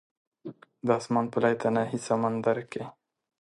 [0.85, 2.83] د اسمان په لایتناهي سمندر کې